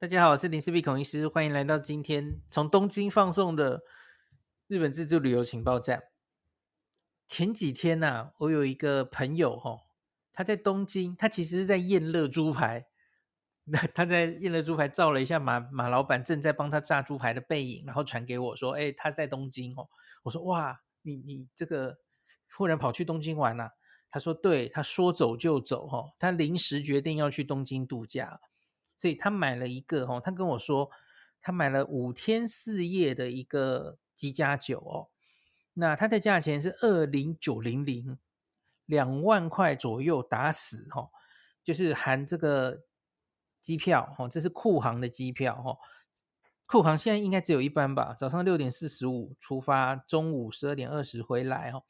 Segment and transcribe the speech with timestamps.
[0.00, 3.82] 大家好，我是林氏璧孔医师，欢迎来到今天从东京放送的
[4.66, 6.04] 日本自助旅游情报站。
[7.28, 9.80] 前几天呐、我有一个朋友哈、哦，
[10.32, 12.86] 他在东京，他其实是在燕乐猪排，
[13.64, 19.86] 那他在燕乐猪排照了一下马马老板正在帮他炸猪排的背影，然后传给我说，哎，他在东京哦。
[20.22, 21.98] 我说哇，你你这个
[22.56, 23.70] 忽然跑去东京玩了、啊？
[24.10, 28.40] 他说对，他说走就走哈、哦，他临时决定要去东京度假。
[29.00, 30.90] 所以他买了一个哦，他跟我说，
[31.40, 35.08] 他买了五天四夜的一个机加酒哦，
[35.72, 38.18] 那它的价钱是二零九零零，
[38.84, 41.08] 两万块左右打死哦，
[41.64, 42.82] 就是含这个
[43.62, 45.78] 机票哦，这是酷航的机票哦，
[46.66, 51.84] 酷航现在应该只有一班吧，早上六点四十五出发，中午十二点二十回来哦，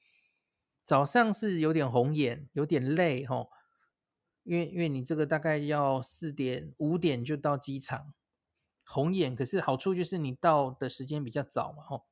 [0.85, 3.49] 早上是有点红眼，有点累哦。
[4.51, 8.13] 因为因为你这个大概要四点五点就到机场，
[8.85, 12.05] 红眼，可是好处就是你到的时间比较早嘛，吼。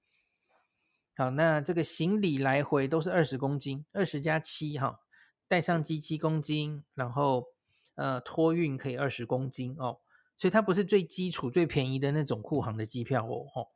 [1.16, 5.00] 好，那这个行李来回都是二十公斤，二十加七哈，
[5.48, 7.48] 带上机七公斤，然后
[7.96, 9.98] 呃托运可以二十公斤哦，
[10.36, 13.72] 所以它不是最基础最便宜的那种酷航的机票哦，吼。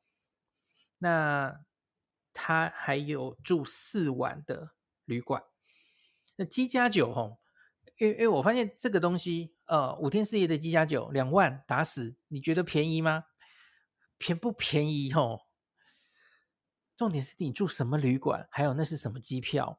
[0.98, 1.64] 那
[2.32, 4.70] 它还有住四晚的
[5.04, 5.42] 旅馆，
[6.36, 7.41] 那机加酒吼。
[8.02, 13.22] 因为因为我发现这个东西，呃，五天四夜的机加酒两万打死，你觉得便宜吗？
[14.18, 15.38] 便不便宜哦？
[16.96, 19.78] 重点是你住什么旅馆，还有那是什么机票，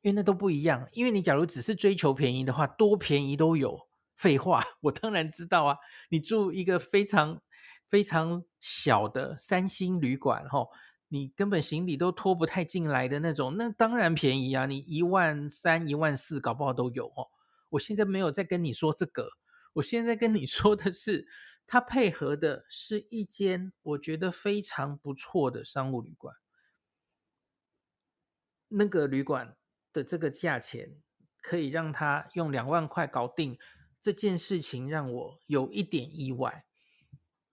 [0.00, 0.88] 因为那都不一样。
[0.92, 3.88] 因为你假如只是追求便宜的话，多便宜都有。
[4.16, 5.76] 废话， 我当然知道啊。
[6.08, 7.42] 你住一个非常
[7.90, 10.70] 非常小的三星旅馆，吼。
[11.08, 14.64] 你根本行李都拖不太进来的那种，那当然便宜啊。
[14.64, 17.28] 你一万三、一万四，搞不好都有哦。
[17.70, 19.30] 我现在没有在跟你说这个，
[19.74, 21.26] 我现在跟你 说的是，
[21.66, 26.34] 它配合的是一间我觉得非常不错的商务旅馆。
[28.68, 29.56] 那个旅馆
[29.92, 31.00] 的这个价钱
[31.40, 33.58] 可以让他用两万块搞定
[34.00, 36.66] 这件事情，让我有一点意外。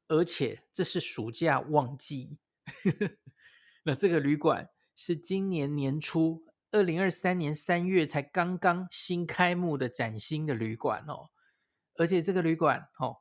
[0.08, 2.40] 而且这是暑假旺季，
[3.84, 6.47] 那这个旅馆是今年年初。
[6.72, 11.30] 二零二三年三月才刚刚新开幕的崭新的旅馆哦，
[11.96, 13.18] 而且这个旅馆哦，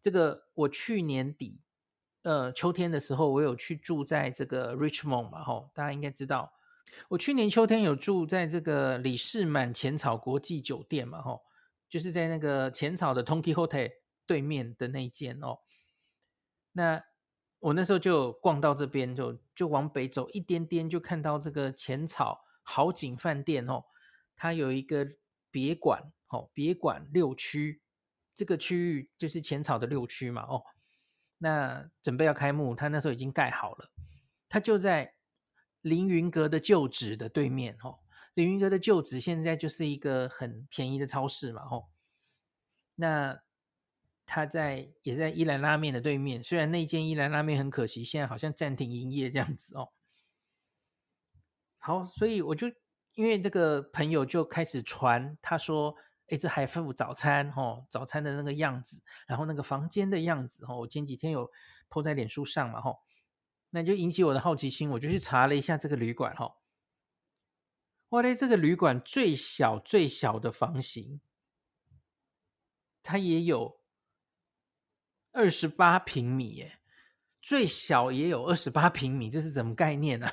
[0.00, 1.60] 这个我去年底
[2.22, 6.52] 呃秋天的时候，我有去住在这个 Richmond 嘛，吼，大家应该知道，
[7.08, 11.42] 我去年秋天有住在这个李士满浅草国际酒店嘛，吼，
[11.88, 13.90] 就是在那个浅草的 Tonki Hotel
[14.26, 15.60] 对面的那一间哦，
[16.72, 17.04] 那。
[17.62, 23.84] 我那时候就逛到这边，就就往北走一点点，就看到这个浅草好景饭店哦，
[24.34, 25.06] 它有一个
[25.50, 27.82] 别馆哦，别馆六区，
[28.34, 30.64] 这个区域就是浅草的六区嘛哦，
[31.38, 33.90] 那准备要开幕，它那时候已经盖好了，
[34.48, 35.14] 它就在
[35.80, 37.98] 凌云阁的旧址的对面哦，
[38.34, 41.88] 凌云阁的旧址现在就是一个很便宜的超市嘛哦，
[42.94, 43.42] 那。
[44.24, 49.92] 他在也在一兰拉面的对面，虽然那间一兰拉面很可惜，现在好像暂停营业这样子哦。
[51.84, 52.68] 好，所以我就
[53.14, 55.92] 因为这个朋友就开始传，他说
[56.30, 61.50] ：“哎，这还附早餐哦，早餐的那个样子，然后那个房间的样子哦。”我前几天有
[61.90, 63.00] po 在脸书上嘛，吼，
[63.70, 66.56] 那就引起我的好奇心，我就去查了一下这个旅馆，哈。
[68.10, 71.20] 哇嘞，这个旅馆最小最小的房型，
[73.02, 73.82] 它也有。
[75.34, 76.78] 二十八平米耶，
[77.40, 80.30] 最小也有二十八平米，这是什么概念呢、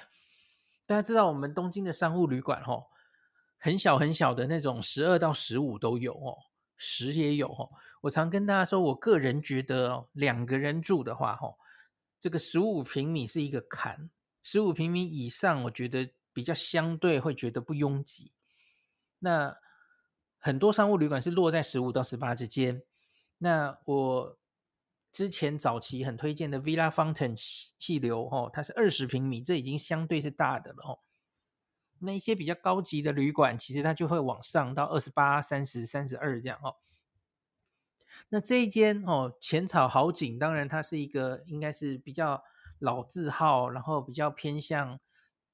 [0.90, 2.84] 大家知道我们东京的商务旅馆哦，
[3.60, 6.36] 很小很小的那种，十二到十五都有哦，
[6.78, 7.70] 十也有哦。
[8.02, 11.54] 我常跟大家说，我个人觉得哦，两个人住的话哦，
[12.20, 14.10] 这个十五平米是一个坎，
[14.42, 18.32] 十五平米以上，我觉得比较相对会觉得不拥挤。
[19.20, 19.56] 那
[20.40, 22.82] 很多商务旅馆是落在十五到十八之间，
[23.38, 24.40] 那我。
[25.12, 27.36] 之前早期很推荐的 Villa Fountain
[27.80, 31.00] 气流哦，它是二十平米，这已经相对是大的了哦。
[32.00, 36.78] 那一些比较高级的旅馆，其实它就会往上到二十八、三十、三十二这样哦。
[38.30, 42.44] 那这一间哦，浅草好景，当然它是一个应该是比较
[42.78, 45.00] 老字号，然后比较偏向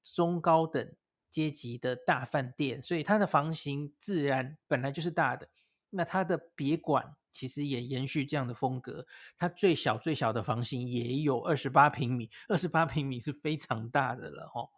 [0.04, 0.94] 中高等
[1.32, 5.48] 阶级的大饭店，所以它的房型自然本来就是大的。
[5.92, 7.16] 那它的别馆。
[7.36, 9.06] 其实也延续这样的风格，
[9.38, 14.70] 它最小最小的房型也有二十八平米，二十八平米是非常大的了哦。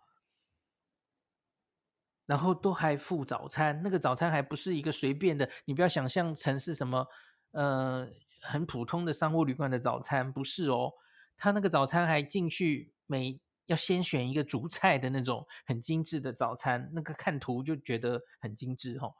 [2.25, 7.07] 然后都还附早餐，那个早餐还不是一个随便的，你不要想象成是什么
[7.51, 8.09] 呃
[8.41, 10.91] 很普通的商务旅馆的早餐，不是哦，
[11.37, 19.13] 他那个早餐还进去每要先选一个主菜的那种很精致的早餐，那个看图就觉得很精致哦。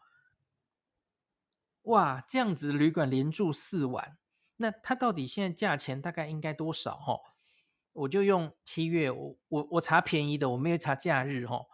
[1.88, 4.18] 哇，这样子的旅馆连住四晚，
[4.58, 7.22] 那他到底现在价钱大概应该多少哦？
[7.94, 11.66] 我就用七月，我我我查便宜的，我没有查假日哦，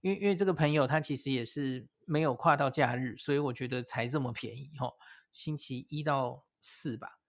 [0.00, 4.92] 因为因为这个朋友他其实也是没有跨到假日，所以我觉得才这么便宜哦。
[5.32, 7.20] 星期一到四吧，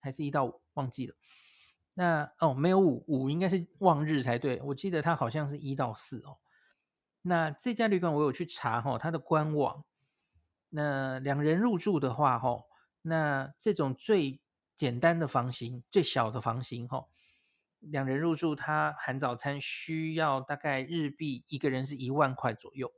[0.00, 1.14] 还是一到五，忘记了。
[1.94, 4.60] 那哦，没有五五，应该是望日才对。
[4.62, 6.38] 我记得他好像是一到四哦。
[7.22, 9.84] 那这家旅馆我有去查哈，它的官网。
[10.70, 12.66] 那两人入住的话，吼，
[13.02, 14.40] 那这种最
[14.76, 17.08] 简单的房型，最小的房型，吼，
[17.80, 22.92] 两人入住，它含早餐需要大概日币一个人是一万块左右。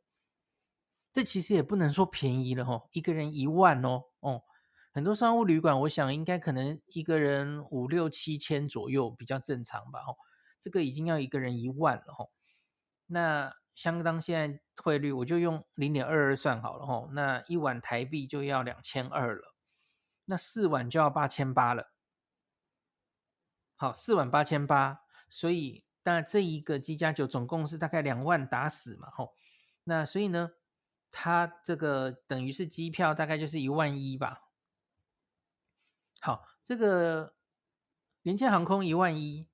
[1.13, 4.43] 这其实也不能说便宜了，哈，一个人一万哦，哦。
[4.93, 10.03] 很多商务旅馆，我想应该可能一个人五六七千左右比较正常吧。
[10.03, 10.17] 吼，
[10.59, 12.13] 这个已经要一个人一万了。
[12.13, 12.33] 吼，
[13.07, 16.87] 那相当现在汇率，我就用零点二二算好了。
[16.87, 19.55] 吼，那一晚台币就要两千二了，
[20.27, 21.93] 那四晚就要八千八了。
[23.77, 25.01] 好，四晚八千八，
[25.31, 29.09] 所以那这一个机加酒总共是大概两万打死嘛。
[29.11, 29.35] 吼，
[29.85, 30.53] 那所以呢，
[31.11, 34.43] 它这个等于是机票大概就是一万一吧。
[36.21, 37.35] 好，这个
[38.21, 39.49] 廉价航空一万一，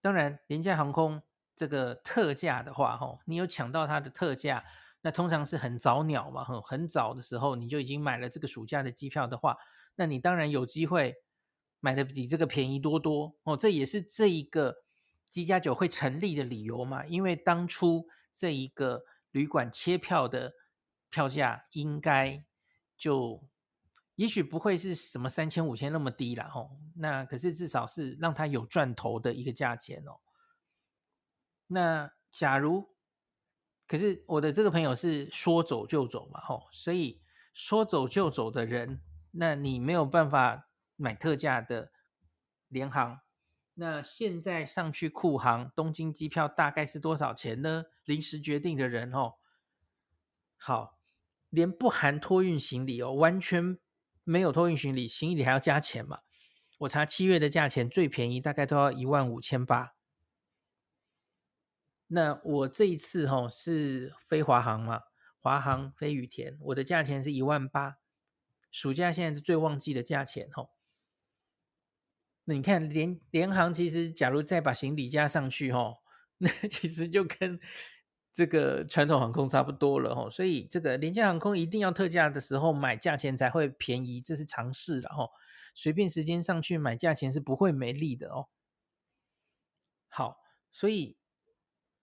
[0.00, 1.22] 当然廉价航空
[1.56, 4.64] 这个特价的话，吼，你有抢到它的特价，
[5.02, 9.56] 那通常是很早鸟嘛，吼，很早的时候你就已经买了这个暑假的机票的话，
[9.96, 11.16] 那你当然有机会
[11.80, 14.84] 买的比这个便宜多多哦，这也是这一个
[15.28, 20.52] 机加酒会成立的理由嘛，因为当初这一个旅馆切票的
[21.10, 22.44] 票价应该
[22.96, 23.42] 就。
[24.16, 30.20] 也许不会是什么三千五千那么低啦，吼，那可是至少是让他有赚头的一个价钱哦。
[31.72, 32.90] 那假如，
[33.88, 37.22] 可是我的这个朋友是说走就走嘛，吼，所以
[37.54, 39.00] 说走就走的人，
[39.32, 41.90] 那你没有办法买特价的
[42.68, 43.20] 联航。
[43.74, 47.84] 那现在上去酷航东京机票大概是多少钱呢？
[48.04, 49.34] 临时决定的人哦，
[50.56, 50.98] 好，
[51.48, 53.78] 连不含托运行李哦，完全。
[54.24, 56.20] 没有托运行李，行李还要加钱嘛？
[56.78, 59.94] 我查七月的价钱最便宜大概都要一万五千八。
[62.12, 65.02] 那我这一次哈、哦、是飞华航嘛，
[65.38, 67.98] 华航飞羽田，我的价钱是一万八。
[68.70, 70.68] 暑假现在是最旺季的价钱哈、哦。
[72.44, 75.98] 那你看联联航其实假如再把行李加上去哈、哦，
[76.38, 77.60] 那其实就跟。
[78.34, 85.28] 这个传统航空差不多了哈，所以这个廉价航空一定要特价的时候买，价钱才会便宜，这是常识了哈。
[85.74, 88.48] 随便时间上去买，价钱是不会没利的哦。
[90.08, 90.38] 好，
[90.70, 91.18] 所以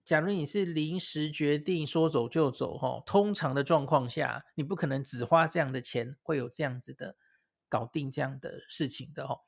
[0.10, 7.16] 假如你是临时决定说走就走哈，通常的状况下，你不可能只花这样的钱，会有这样子的
[7.68, 9.42] 搞定这样的事情的哈。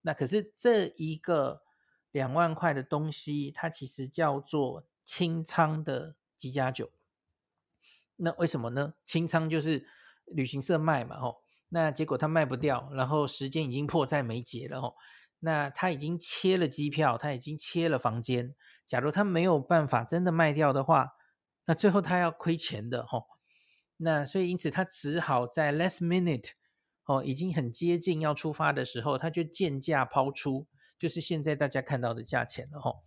[0.00, 1.62] 那可是这一个
[2.10, 4.88] 两万块的东西，它其实叫做。
[5.04, 6.90] 清仓的机加酒，
[8.16, 8.94] 那为什么呢？
[9.04, 9.84] 清仓就是
[10.26, 14.96] 旅行社卖嘛，吼，那结果他卖不掉，然后时间已经迫在眉睫了，吼，
[15.44, 18.54] 那他已经切了机票，他已经切了房间，
[18.86, 21.12] 假如他没有办法真的卖掉的话，
[21.66, 23.26] 那最后他要亏钱的，吼，
[23.96, 26.52] 那所以因此他只好在 last minute，
[27.04, 30.66] 哦，已经很接近要出发的时候，他就贱价抛出，
[30.98, 33.04] 就是现在大家看到的价钱了，吼，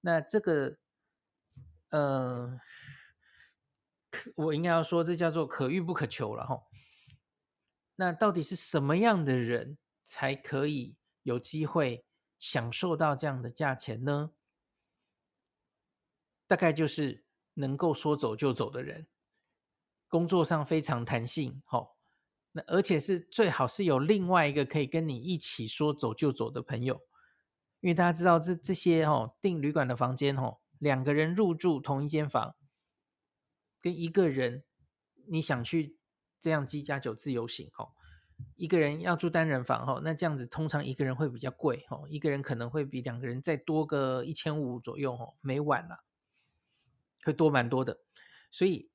[0.00, 0.78] 那这个。
[1.90, 2.60] 呃，
[4.34, 6.60] 我应该要说，这叫做可遇不可求了哈。
[7.96, 12.04] 那到底是什么样的人才可以有机会
[12.38, 14.32] 享受到这样的价钱呢？
[16.46, 19.06] 大概就是能够说走就走的人，
[20.08, 21.88] 工作上非常弹性，哈。
[22.52, 27.02] 那而且是最好是有另外一个可以跟你一起说走就走的朋友，
[27.80, 30.58] 因为大家知道这这些哈订旅馆的房间哈。
[30.78, 32.56] 两个人入住同一间房，
[33.80, 34.64] 跟一个人
[35.26, 35.98] 你想去
[36.40, 37.92] 这样机加酒自由行哦，
[38.56, 46.04] 一个人要住单人房哦，那这样子通常一个人会比较贵哦，一个人可能会比两个人再多个一千五左右哦，每晚啦，
[47.22, 48.00] 会多蛮多的，
[48.50, 48.90] 所以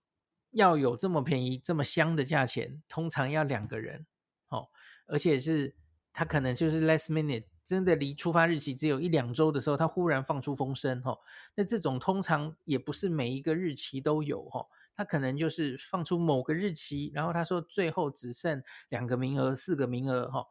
[0.52, 4.06] 要有这么便宜这么香的价钱，通常要两个人
[4.50, 4.70] 哦，
[5.08, 5.76] 而且是
[6.12, 7.46] 他可能就是 last minute。
[7.66, 11.18] 真的离出发日期只有一两周的时候，他忽然放出风声，哈，
[11.56, 20.46] 那这种通常也不是每一个日期都有，哈，他可能就是放出某个日期，然后他说最后只剩两个名额、四个名额，哈，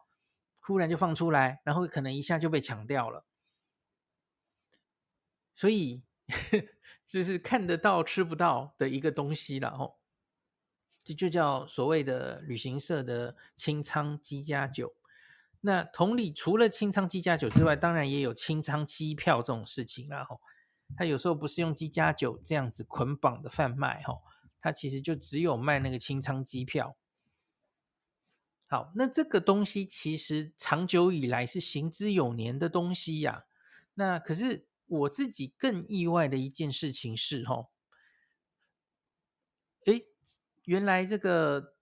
[0.61, 3.25] 忽然就放出来，然后可能一下就被抢掉了。
[5.54, 6.02] 所以，
[7.06, 9.99] 就是看得到吃不到的一个东西了，吼，
[11.04, 14.94] 这就叫所谓的旅行社的清仓机加酒。
[15.61, 20.40] 那同理，除了清仓机加酒之外，当然也有清仓机票这种事情啦，吼。
[20.94, 24.22] 他有时候不是用机加酒这样子捆绑的贩卖，吼，
[24.62, 26.97] 它其实就只有卖那个清仓机票。
[28.69, 33.45] 好，那这个东西其实长久以来是行之有年的东西呀。
[33.92, 34.66] 那可是。
[34.88, 37.66] 我自己更意外的一件事情是，哈，
[39.87, 40.04] 诶，
[40.64, 41.76] 原来这个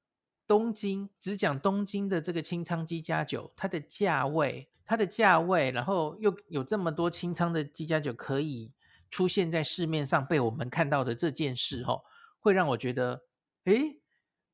[0.47, 8.71] 东京只讲东京的这个清仓机加酒，它的价位，它的价位，然后又有这么多清仓的机加酒可以
[9.11, 12.01] 出现在市面上被我们看到的这件事，哈，
[12.41, 13.23] 会让我觉得，
[13.65, 14.01] 诶，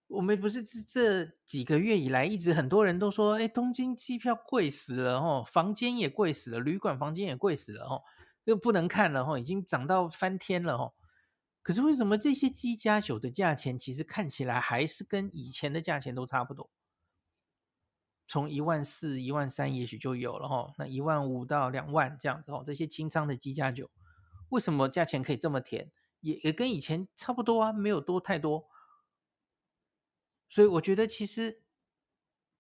[0.09, 8.03] 我们不是这这几个月以来一直很多人都说，诶，东京机票贵死了，哈，房间也贵死了，旅馆房间也贵死了，哈。
[8.45, 10.93] 又不能看了哈，已经涨到翻天了哈。
[11.63, 16.71] 可是为什么这些机加酒的价钱其实看起来还是跟以前的价钱都差不多？
[18.29, 23.91] 从一万四、一万三也许就有了哈，那一万五到两万这样子哈，这些清仓的机加酒，
[24.51, 25.91] 为什么价钱可以这么甜？
[26.21, 28.69] 也也跟以前差不多啊，没有多太多。
[30.49, 31.63] 所以我觉得其实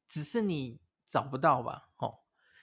[0.08, 2.20] 只是你找不到吧，哦，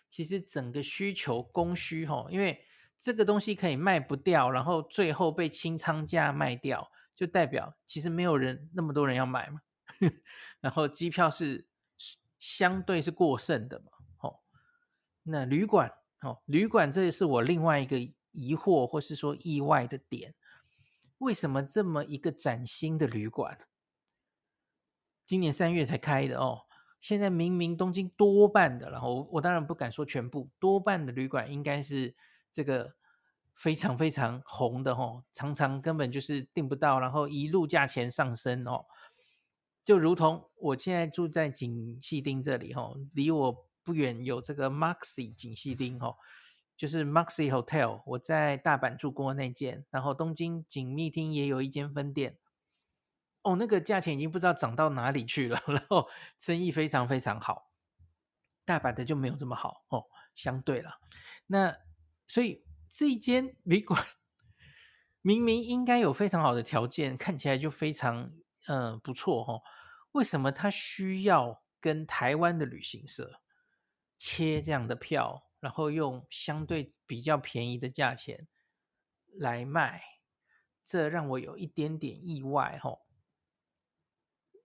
[0.09, 2.65] 其实整个需求供需哈，因为。
[2.99, 9.61] 这个东西可以卖不掉，然后最后被清仓价卖掉，就代表其实没有人那么多人要买嘛。
[10.61, 11.67] 然后机票是
[12.39, 13.91] 相对是过剩的嘛。
[14.19, 14.39] 哦，
[15.23, 17.99] 那旅馆哦，旅馆这也是我另外一个
[18.31, 20.33] 疑惑或是说意外的点，
[21.23, 23.57] 为什么这么一个崭新的旅馆，
[25.25, 26.61] 今年三月才开的哦？
[27.01, 32.15] 现在明明东京多半的，然后我，我当然不敢说全部，多半的旅馆应该是。
[32.55, 32.93] 这个
[33.55, 38.85] 非常非常红的哦，常常根本就是订不到，然后一路价钱上升哦，
[39.83, 46.15] 就如同我现在住在锦糸町这里哦，离我不远有这个 Maxi 锦糸町哦，
[46.83, 52.37] 就是 Maxi Hotel，我在大阪住过那间，然后东京锦密町也有一间分店，
[53.43, 57.71] 哦，那个价钱已经不知道涨到哪里去了， 然后生意非常非常好，
[58.65, 60.99] 大阪的就没有这么好哦，相对了，
[61.47, 61.77] 那。
[62.25, 64.01] 所以这一间旅馆
[65.21, 68.31] 明明应该有非常好的条件，看起来就非常
[68.67, 69.61] 嗯、不错、哦。
[70.13, 73.41] 为什么他需要跟台湾的旅行社
[74.17, 78.49] 切这样的票，然后用相对比较便宜的价钱
[79.37, 80.03] 来卖？
[80.83, 82.99] 这让我有一点点意外哈、哦。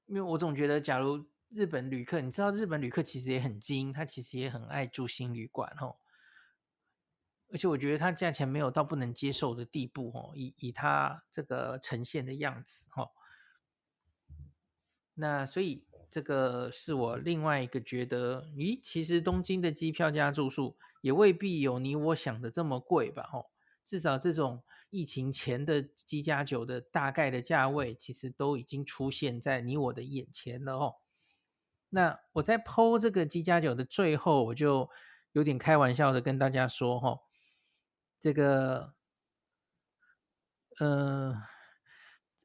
[0.06, 5.98] 因为我总觉得，假如日本旅客，你知道日本旅客其实也很精，他其实也很爱住新旅馆哦。
[7.52, 13.08] 而且我觉得他价钱没有到不能接受的地步，哦，以以他这个呈现的样子，哈。
[15.14, 23.44] 那所以这个是我另外一个觉得，咦，其实东京的机票加住宿也未必有你我想的这么贵吧，哈。
[23.84, 30.96] 至少这种疫情前的鸡加酒的大概的价位，其实都已经出现在你我的眼前了，哦。
[31.90, 34.90] 那我在 po 这个鸡加酒的最后，我就
[35.32, 37.20] 有点开玩笑的跟大家说，哈。
[38.20, 38.92] 这个，
[40.80, 41.34] 呃，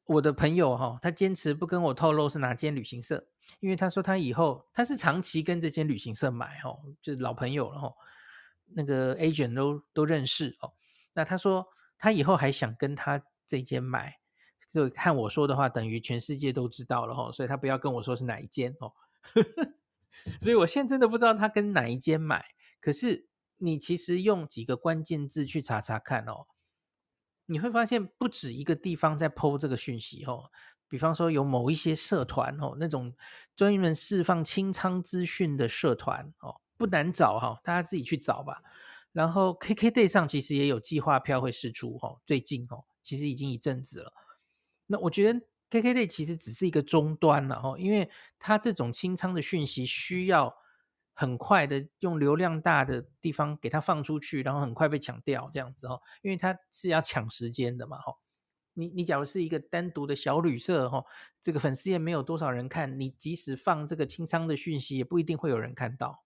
[0.05, 3.27] 我的朋友哈，他坚持不跟我透露是哪间旅行社，
[3.59, 7.93] 因为他说他以后他是长期跟这间旅行社买哦，就是老朋友了哈，
[8.67, 10.73] 那个 agent 都都认识哦。
[11.13, 11.67] 那他说
[11.97, 14.19] 他以后还想跟他这间买，
[14.71, 18.93] 就看我说的话，等于全世界都知道了哈，所以他不要跟我说是哪一间哦。
[20.39, 22.45] 所以我现在真的不知道他跟哪一间买，
[22.79, 23.27] 可是。
[23.59, 26.47] 你其实用几个关键字去查查看哦，
[27.45, 30.51] 你会发现不止一个地方在 po 这个讯息哦。
[30.89, 33.15] 比方说有某一些社团哦，那种
[33.55, 38.61] 专门释放清仓资讯的社团哦，不难找哈，大家自己去找吧。
[39.11, 44.13] 然后 KKday 上其实也有计划票会释出哈，最近哦，其实已经一阵子了。
[44.87, 50.55] 那我觉得 KKday 其实只是一个终端了哈，因为它这种清仓的讯息需要。
[51.15, 58.15] 很快的用流量大的地方给它放出去，然后很快被抢掉这样子哈，因为它是要抢时间的嘛哈。
[58.73, 61.05] 你你假如是一个单独的小旅社哈，
[61.39, 66.22] 这个粉丝也没有多少人看，你即使放这个清仓的讯息，也不一定会有人看到。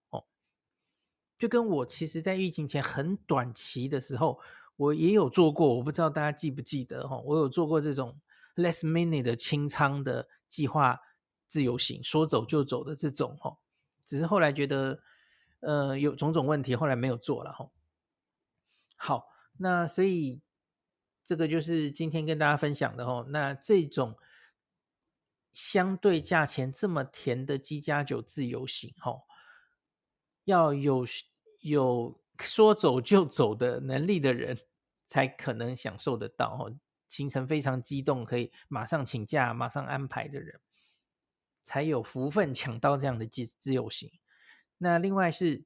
[1.37, 4.39] 就跟我其实在疫情前很短期的时候，
[4.75, 8.19] 我也有做过，我不知道大家记不记得哈，我有做过这种
[8.55, 10.99] less minute 的清仓的计划
[11.45, 13.57] 自由行，说走就走的这种哦，
[14.03, 14.99] 只是后来觉得
[15.59, 17.69] 呃有种种问题，后来没有做了哈。
[18.97, 19.27] 好，
[19.57, 20.41] 那所以
[21.23, 23.27] 这个就是今天跟大家分享的哦。
[23.29, 24.17] 那这种
[25.53, 29.21] 相对价钱这么甜的机加酒自由行哦，
[30.47, 31.05] 要有
[31.59, 34.57] 有说走就走的能力的人，
[35.07, 36.73] 才可能享受得到哦。
[37.09, 40.59] 行程非常激动，可以马上请假、马上安排的人，
[41.65, 44.09] 才有福分抢到这样的自自由行。
[44.77, 45.65] 那另外是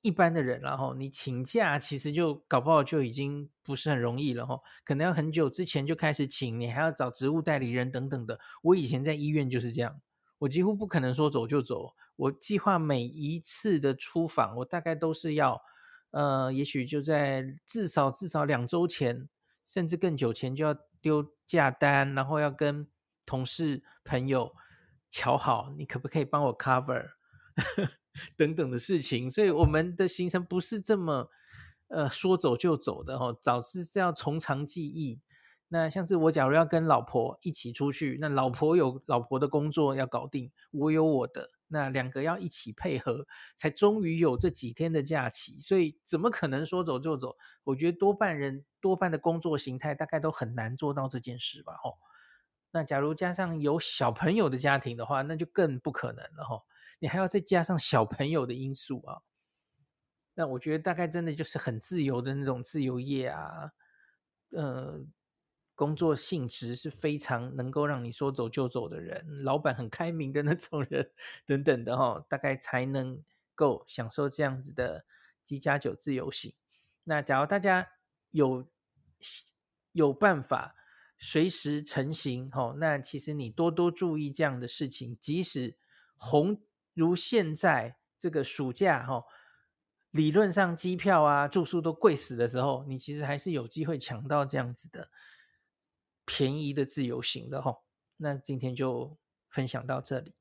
[0.00, 4.60] 一般的人，然后你请假，其实就搞不好就已经不是很容易了哈。
[4.84, 8.40] 可能要很久之前就开始请，你还要找职务代理人等等的。
[8.62, 10.00] 我以前在医院就是这样，
[10.38, 11.94] 我几乎不可能说走就走。
[12.16, 15.62] 我计划每一次的出访，我大概都是要，
[16.10, 19.28] 呃，也许就在至少至少两周前。
[19.64, 22.88] 甚至更久前就要丢假单，然后要跟
[23.26, 24.54] 同事朋友
[25.10, 27.10] 乔好，你可不可以帮我 cover
[28.34, 29.30] 等等的事情。
[29.30, 31.28] 所以我们的行程不是这么
[31.88, 35.20] 呃说走就走的哦，早是要从长计议。
[35.70, 41.50] 那像是我假如要跟老婆一起出去，那老婆有老婆的工作要搞定，我有我的。
[41.70, 47.36] 那两个要一起配合，才终于有这几天的假期，所以怎么可能说走就走？
[47.64, 51.74] 我觉得多半人多半的工作形态大概都很难做到这件事吧。
[51.76, 51.98] 吼，
[52.70, 56.44] 那假如加上有小朋友的家庭的话，那就更不可能了。
[56.44, 56.64] 吼，
[57.00, 59.20] 你还要再加上小朋友的因素啊。
[60.32, 63.72] 那我觉得大概真的就是很自由的那种自由业啊，
[64.52, 65.04] 呃。
[65.78, 71.08] 工作性质是非常能够让你说走就走的人，老板很开明的那种人，
[71.46, 73.22] 等等的哈，大概才能
[73.54, 75.04] 够享受这样子的
[75.44, 76.52] 机加酒自由行。
[77.04, 77.86] 那假如大家
[78.32, 78.66] 有
[79.92, 80.74] 有办法
[81.16, 85.76] 随时成行哈，那其实你多多注意这样的事情，即使
[86.16, 86.60] 红
[86.92, 89.22] 如现在这个暑假哈，
[90.10, 95.08] 理论上机票啊住宿都贵死的时候，你其实还是有机会抢到这样子的。
[96.28, 97.74] 便宜的自由行的哈，
[98.18, 99.16] 那今天就
[99.48, 100.34] 分享到这里。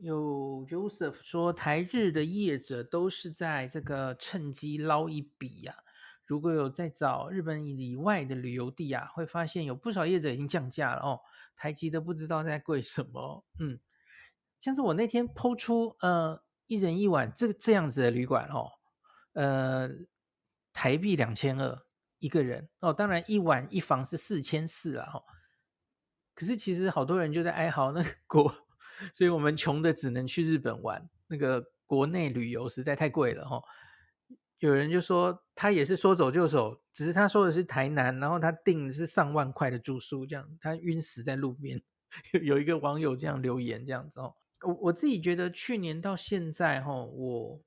[0.00, 5.86] 有 Joseph 说，台日的业者都是在这个趁机捞一笔呀、啊。
[6.26, 11.20] 如果有在找日本以外的旅游地啊，会发现有不少业者已经降价了哦。
[11.54, 13.44] 台积都不知道在贵什么。
[13.60, 13.78] 嗯，
[14.60, 18.72] 像是我那天抛出呃一人一晚这个这样子的旅馆哦，
[19.34, 19.88] 呃
[20.72, 21.84] 台币两千二。
[22.18, 25.22] 一个人哦，当然一晚一房是四千四啊，哈。
[26.34, 28.52] 可是其实好多人就在哀嚎那个国，
[29.12, 33.60] 所以我们穷的只能去日本玩，那个国内旅游实在太贵了，哈。
[34.58, 41.80] 有人就说他也是说走就走，只是他说的是台南，然后他订的是上万块的住宿，这样他晕死在路边。
[42.42, 44.34] 有一个网友这样留言，这样子哦。
[44.66, 47.60] 我我自己觉得去年到现在，哈，我。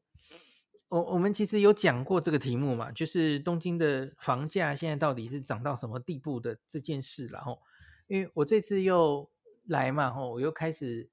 [0.91, 7.61] 我我们其实有讲过这个题目嘛，就是东京的房价现在到底是涨到什么地步的这件事，然后，
[8.07, 9.31] 因为我这次又
[9.67, 11.09] 来嘛，吼，我又开始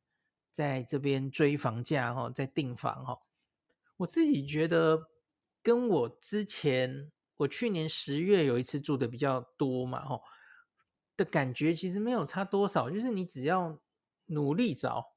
[0.52, 3.20] 在这边追房价，哈，在订房，哈，
[3.98, 5.10] 我自己觉得
[5.62, 10.22] 跟我之前我去年十月有一次住的比较多嘛，吼，
[11.16, 13.78] 的感觉其实没有差多少，就是你只要
[14.26, 15.14] 努力找。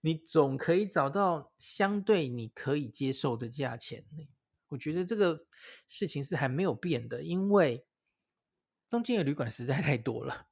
[0.00, 4.04] 你总可以找到相对你可以接受的价钱。
[4.68, 5.46] 我觉得这个
[5.88, 7.86] 事情是还没有变的，因为
[8.88, 10.46] 东京的旅馆实在太多了，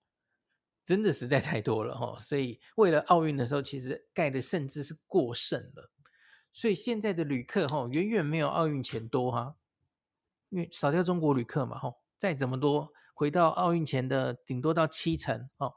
[0.85, 2.19] 真的实在太多了哈。
[2.19, 5.91] 所以为了奥运的时候，其实盖的甚至是过剩了。
[6.51, 9.57] 所以现在的旅客哈，远远没有奥运前多哈，
[10.49, 15.75] 因为少掉中国旅客嘛哈，再怎么多，回到奥运前的顶多到七成哦。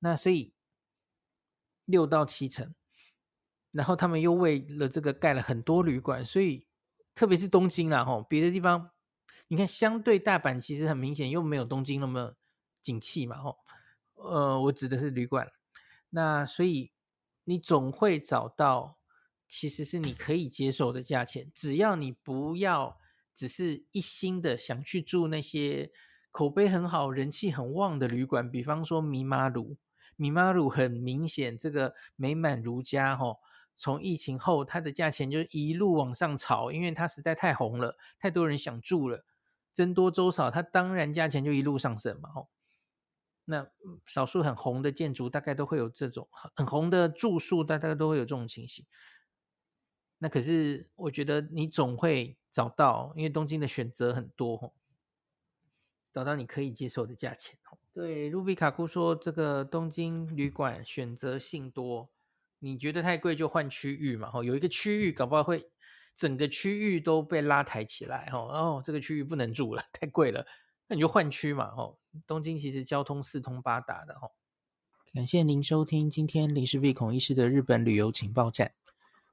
[0.00, 0.52] 那所以。
[1.86, 2.74] 六到七成，
[3.74, 6.64] 然后他们又为了这个盖了很多旅馆，所以
[7.12, 8.88] 特别是东京啦，吼，别的地方
[9.48, 12.36] 你看，相对大阪其实很明显又没有东京那么
[12.80, 13.58] 景气嘛，吼，
[14.14, 15.50] 呃，我指的是旅馆，
[16.10, 16.92] 那所以
[17.42, 18.96] 你总会找到
[19.48, 22.96] 其实是你可以接受的价钱，只要你不要
[23.34, 25.90] 只是一心的想去住那些
[26.30, 29.76] 口碑很好、人气很旺的旅馆，比方说迷马路。
[30.16, 33.40] 米马鲁很明显，这个美满如家吼，
[33.76, 39.24] 从疫情后它的价钱就一路往上炒，因为它实在太红了，太多人想住了，
[39.72, 42.48] 僧多粥少，它当然价钱就一路上升嘛吼。
[43.46, 43.66] 那
[44.06, 48.86] 少数很红的建筑大概都会有这种很红的住宿，大概都会有这种情形。
[50.18, 54.72] 那可是我觉得你总会找到，因为东京的选择很多吼，
[56.10, 57.76] 找到你可以接受的价钱吼。
[57.92, 62.08] 对，卢比卡库说这个东京旅馆选择性多，
[62.64, 65.68] 你觉得太贵就换区域嘛，吼，有一个区域搞不好会
[66.16, 70.46] 整个区域都被拉抬起来，吼，哦，这个区域不能住了， 太贵了，
[70.88, 74.32] 那你就换区嘛，吼，东京其实交通四通八达的，吼。
[75.12, 78.72] 感谢您收听今天林氏璧孔医师的日本旅游情报站。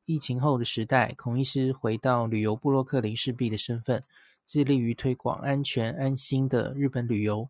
[0.06, 4.04] 疫情后的时代，孔医师回到旅游部落客林氏璧的身份，
[4.46, 7.50] 致力于推广安全安心的日本旅游，